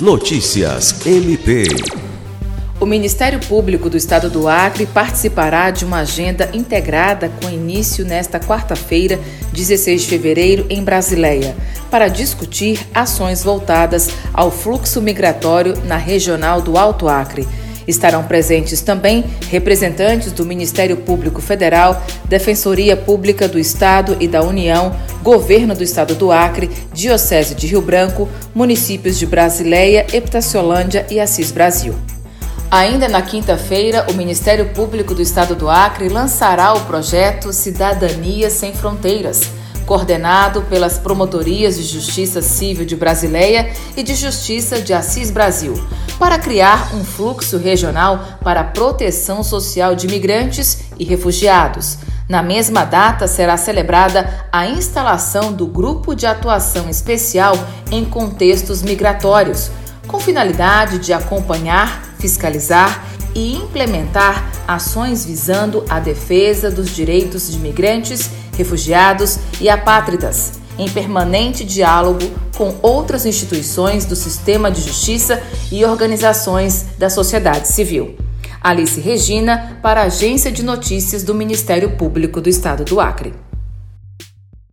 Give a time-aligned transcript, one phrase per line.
[0.00, 1.64] Notícias MP.
[2.78, 8.38] O Ministério Público do Estado do Acre participará de uma agenda integrada com início nesta
[8.38, 9.18] quarta-feira,
[9.52, 11.56] 16 de fevereiro, em Brasileia,
[11.90, 17.48] para discutir ações voltadas ao fluxo migratório na regional do Alto Acre.
[17.88, 24.94] Estarão presentes também representantes do Ministério Público Federal, Defensoria Pública do Estado e da União,
[25.22, 31.50] Governo do Estado do Acre, Diocese de Rio Branco, municípios de Brasileia, Epitaciolândia e Assis
[31.50, 31.94] Brasil.
[32.70, 38.74] Ainda na quinta-feira, o Ministério Público do Estado do Acre lançará o projeto Cidadania Sem
[38.74, 39.40] Fronteiras
[39.88, 45.82] coordenado pelas Promotorias de Justiça Civil de Brasileia e de Justiça de Assis Brasil,
[46.18, 51.98] para criar um fluxo regional para a proteção social de imigrantes e refugiados.
[52.28, 57.54] Na mesma data será celebrada a instalação do Grupo de Atuação Especial
[57.90, 59.70] em Contextos Migratórios,
[60.06, 63.04] com finalidade de acompanhar, fiscalizar
[63.34, 71.64] e implementar ações visando a defesa dos direitos de imigrantes refugiados e apátridas, em permanente
[71.64, 72.24] diálogo
[72.56, 78.16] com outras instituições do sistema de justiça e organizações da sociedade civil.
[78.60, 83.47] Alice Regina, para a Agência de Notícias do Ministério Público do Estado do Acre.